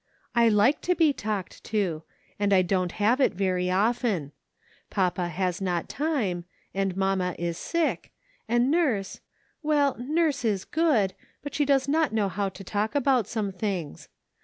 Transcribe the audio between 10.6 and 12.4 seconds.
good; but she does not know